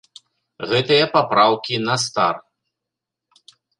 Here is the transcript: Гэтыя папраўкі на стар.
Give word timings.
Гэтыя 0.69 1.05
папраўкі 1.17 1.75
на 1.89 1.95
стар. 2.05 2.35